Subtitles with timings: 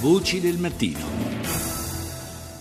[0.00, 1.29] Voci del mattino.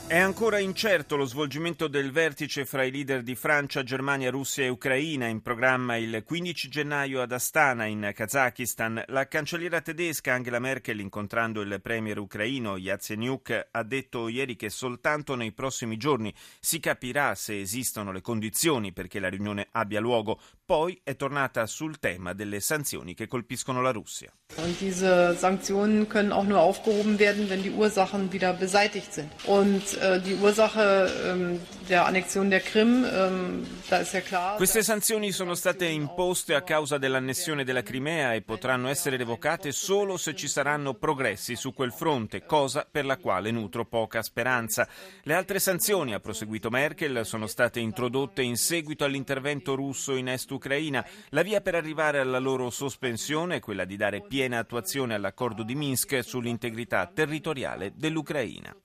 [0.09, 4.69] È ancora incerto lo svolgimento del vertice fra i leader di Francia, Germania, Russia e
[4.69, 9.03] Ucraina, in programma il 15 gennaio ad Astana, in Kazakistan.
[9.09, 15.35] La cancelliera tedesca Angela Merkel, incontrando il premier ucraino Yatsenyuk, ha detto ieri che soltanto
[15.35, 20.39] nei prossimi giorni si capirà se esistono le condizioni perché la riunione abbia luogo.
[20.65, 24.33] Poi è tornata sul tema delle sanzioni che colpiscono la Russia.
[24.55, 29.29] Und diese Sanktionen können auch nur aufgehoben werden, wenn die Ursachen wieder beseitigt sind.
[29.45, 34.57] Und die Ursache ähm, der Annexion der Krim, ähm, da ist ja klar.
[34.57, 40.17] Queste sanzioni sono state imposte a causa dell'annessione della Crimea e potranno essere revocate solo
[40.17, 44.87] se ci saranno progressi su quel fronte, cosa per la quale nutro poca speranza.
[45.23, 50.51] Le altre sanzioni, ha proseguito Merkel, sono state introdotte in seguito all'intervento russo in Est
[50.51, 51.05] Ucraina.
[51.29, 55.75] La via per arrivare alla loro sospensione è quella di dare piena attuazione all'accordo di
[55.75, 58.75] Minsk sull'integrità territoriale dell'Ucraina.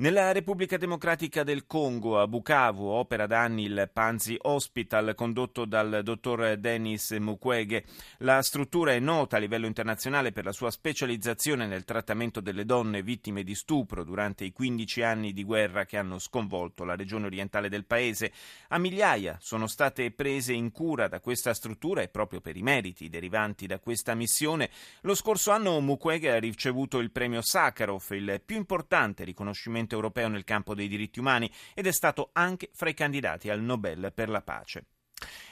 [0.00, 6.00] Nella Repubblica Democratica del Congo, a Bukavu, opera da anni il Panzi Hospital condotto dal
[6.02, 7.84] dottor Denis Mukwege.
[8.20, 13.02] La struttura è nota a livello internazionale per la sua specializzazione nel trattamento delle donne
[13.02, 17.68] vittime di stupro durante i 15 anni di guerra che hanno sconvolto la regione orientale
[17.68, 18.32] del paese.
[18.68, 23.10] A migliaia sono state prese in cura da questa struttura e proprio per i meriti
[23.10, 24.70] derivanti da questa missione.
[25.02, 30.28] Lo scorso anno Mukwege ha ricevuto il premio Sakharov, il più importante riconoscimento Parlamento europeo
[30.28, 34.28] nel campo dei diritti umani ed è stato anche fra i candidati al Nobel per
[34.28, 34.86] la pace.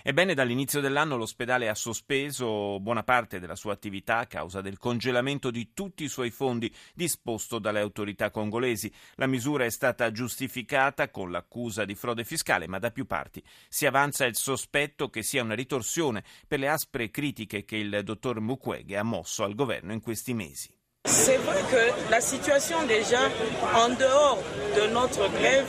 [0.03, 5.51] Ebbene, dall'inizio dell'anno l'ospedale ha sospeso buona parte della sua attività a causa del congelamento
[5.51, 8.91] di tutti i suoi fondi disposto dalle autorità congolesi.
[9.17, 13.85] La misura è stata giustificata con l'accusa di frode fiscale, ma da più parti si
[13.85, 18.97] avanza il sospetto che sia una ritorsione per le aspre critiche che il dottor Mukwege
[18.97, 20.78] ha mosso al governo in questi mesi.
[21.09, 23.31] C'est vrai que la situation déjà
[23.75, 24.43] en dehors
[24.77, 25.65] de notre grève,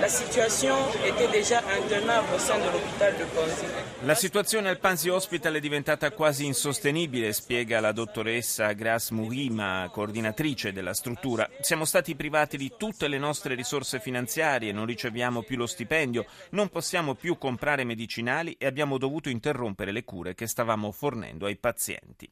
[0.00, 3.64] la situation était déjà intenable au sein de l'hôpital de Panzi.
[4.04, 10.72] La situazione al Panzi Hospital è diventata quasi insostenibile, spiega la dottoressa Gras Muhima, coordinatrice
[10.72, 11.50] della struttura.
[11.60, 16.68] Siamo stati privati di tutte le nostre risorse finanziarie, non riceviamo più lo stipendio, non
[16.68, 22.30] possiamo più comprare medicinali e abbiamo dovuto interrompere le cure che stavamo fornendo ai pazienti.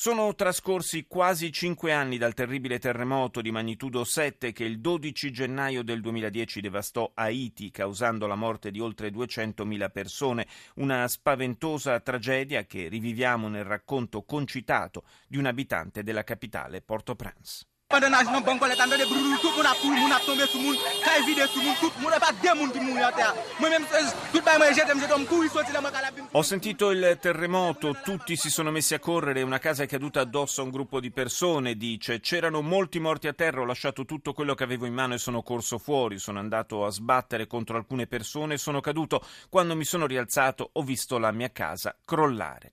[0.00, 5.82] Sono trascorsi quasi cinque anni dal terribile terremoto di magnitudo 7 che il 12 gennaio
[5.82, 10.46] del 2010 devastò Haiti, causando la morte di oltre 200.000 persone.
[10.76, 17.66] Una spaventosa tragedia che riviviamo nel racconto concitato di un abitante della capitale Port-au-Prince.
[17.88, 20.44] Pendant nage nan banko let an de brou, tout moun ap kou, moun ap tombe
[20.52, 23.32] sou moun, kay vide tout moun e de moun ki moun a terra.
[23.58, 23.86] Mwen men,
[24.30, 26.26] tout bay mwen jetem, jetem kou, soti la makalabim.
[26.32, 30.60] Ho sentito il terremoto, tutti si sono messi a correre, una casa è caduta addosso
[30.60, 32.20] a un gruppo di persone, dice.
[32.20, 35.40] C'erano molti morti a terra, ho lasciato tutto quello che avevo in mano e sono
[35.40, 39.24] corso fuori, sono andato a sbattere contro alcune persone e sono caduto.
[39.48, 42.72] Quando mi sono rialzato ho visto la mia casa crollare.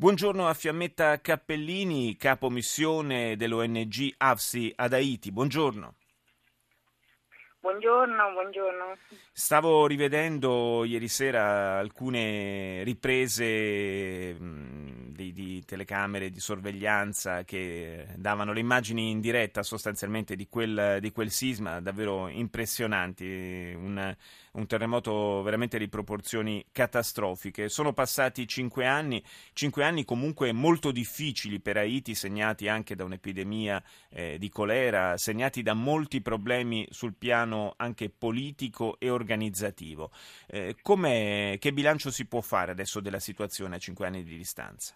[0.00, 5.30] Buongiorno a Fiammetta Cappellini, capo missione dell'ONG AFSI ad Haiti.
[5.30, 5.96] Buongiorno.
[7.62, 8.96] Buongiorno, buongiorno.
[9.32, 19.10] Stavo rivedendo ieri sera alcune riprese di, di, telecamere di sorveglianza che davano le immagini
[19.10, 24.16] in diretta sostanzialmente di quel, di quel sisma, davvero impressionanti, un,
[24.52, 27.68] un, terremoto veramente di proporzioni catastrofiche.
[27.68, 29.22] Sono passati cinque anni,
[29.52, 35.60] cinque anni comunque molto difficili per Haiti, segnati anche da un'epidemia eh, di colera, segnati
[35.60, 40.10] da molti problemi sul piano anche politico e organizzativo.
[40.48, 44.94] Eh, che bilancio si può fare adesso della situazione a cinque anni di distanza?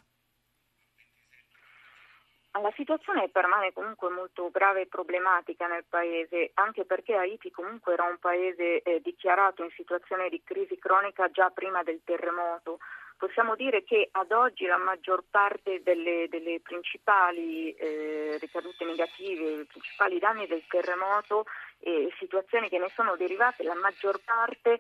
[2.61, 8.05] La situazione permane comunque molto grave e problematica nel paese, anche perché Haiti comunque era
[8.05, 12.79] un paese eh, dichiarato in situazione di crisi cronica già prima del terremoto.
[13.17, 19.67] Possiamo dire che ad oggi la maggior parte delle, delle principali eh, ricadute negative, i
[19.67, 21.47] principali danni del terremoto
[21.81, 24.79] e situazioni che ne sono derivate, la maggior parte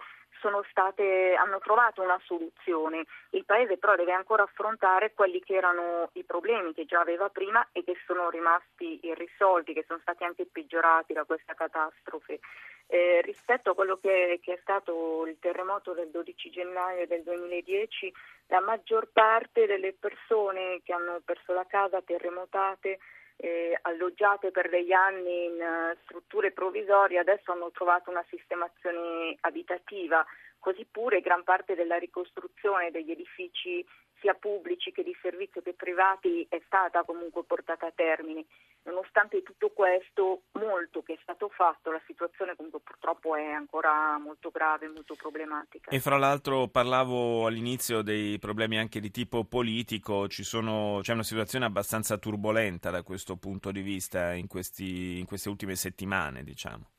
[0.70, 3.04] state, hanno trovato una soluzione.
[3.30, 7.66] Il Paese però deve ancora affrontare quelli che erano i problemi che già aveva prima
[7.72, 12.40] e che sono rimasti irrisolti, che sono stati anche peggiorati da questa catastrofe.
[12.86, 18.12] Eh, rispetto a quello che, che, è stato il terremoto del 12 gennaio del 2010,
[18.48, 22.98] la maggior parte delle persone che hanno perso la casa terremotate
[23.36, 30.24] eh, alloggiate per degli anni in uh, strutture provvisorie adesso hanno trovato una sistemazione abitativa,
[30.64, 33.84] così pure gran parte della ricostruzione degli edifici
[34.18, 38.46] sia pubblici che di servizio che privati è stata comunque portata a termine.
[38.84, 44.48] Nonostante tutto questo, molto che è stato fatto, la situazione comunque purtroppo è ancora molto
[44.48, 45.90] grave, molto problematica.
[45.90, 51.66] E fra l'altro parlavo all'inizio dei problemi anche di tipo politico, sono, c'è una situazione
[51.66, 56.93] abbastanza turbolenta da questo punto di vista in, questi, in queste ultime settimane, diciamo.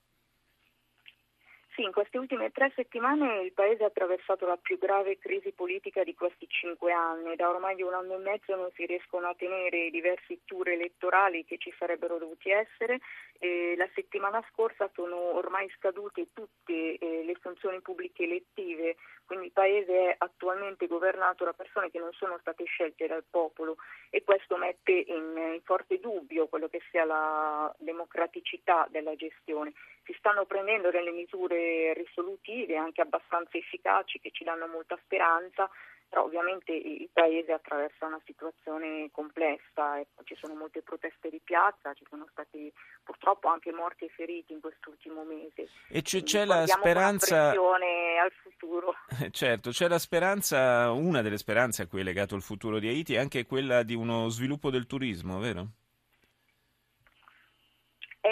[1.76, 6.06] Sì, in queste ultime tre settimane il Paese ha attraversato la più grave crisi politica
[6.06, 7.36] di questi cinque anni.
[7.36, 11.44] Da ormai un anno e mezzo non si riescono a tenere i diversi tour elettorali
[11.44, 13.02] che ci sarebbero dovuti essere.
[13.40, 18.96] E la settimana scorsa sono ormai scadute tutte eh, le funzioni pubbliche elettive,
[19.26, 23.76] quindi il Paese è attualmente governato da persone che non sono state scelte dal popolo
[24.10, 29.74] e questo mette in, in forte dubbio quello che sia la democraticità della gestione.
[30.06, 35.70] Si stanno prendendo delle misure risolutive, anche abbastanza efficaci, che ci danno molta speranza,
[36.08, 41.94] però ovviamente il Paese attraversa una situazione complessa, e ci sono molte proteste di piazza,
[41.94, 42.72] ci sono stati
[43.04, 45.68] purtroppo anche morti e feriti in quest'ultimo mese.
[45.90, 47.50] E c'è, c'è la speranza...
[47.50, 48.96] al futuro.
[49.32, 53.16] Certo, c'è la speranza, una delle speranze a cui è legato il futuro di Haiti
[53.16, 55.68] è anche quella di uno sviluppo del turismo, vero?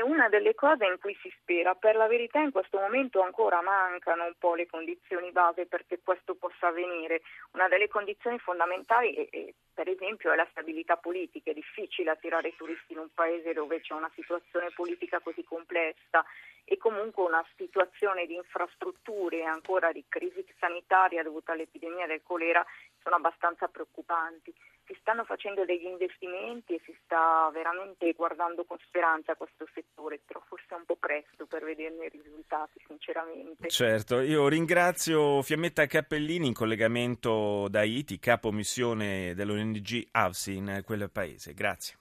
[0.04, 1.74] Una delle cose in cui si spera.
[1.76, 6.36] Per la verità in questo momento ancora mancano un po' le condizioni base perché questo
[6.36, 7.22] possa avvenire.
[7.54, 11.52] Una delle condizioni fondamentali è, è, per esempio è la stabilità politica.
[11.52, 16.24] È difficile attirare turisti in un paese dove c'è una situazione politica così complessa
[16.66, 22.66] e comunque una situazione di infrastrutture e ancora di crisi sanitaria dovuta all'epidemia del colera
[23.02, 24.54] sono abbastanza preoccupanti
[24.86, 30.42] si stanno facendo degli investimenti e si sta veramente guardando con speranza questo settore, però
[30.48, 33.70] forse è un po' presto per vederne i risultati, sinceramente.
[33.70, 41.10] Certo, io ringrazio Fiammetta Cappellini in collegamento da Haiti, capo missione dell'ONG AVSI in quel
[41.12, 41.54] paese.
[41.54, 41.92] Grazie.